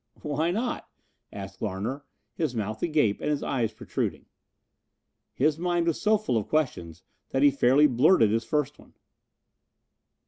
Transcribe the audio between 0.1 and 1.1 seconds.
"Why not?"